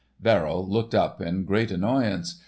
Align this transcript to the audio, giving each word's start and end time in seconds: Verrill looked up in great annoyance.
Verrill 0.19 0.67
looked 0.67 0.95
up 0.95 1.21
in 1.21 1.45
great 1.45 1.69
annoyance. 1.69 2.39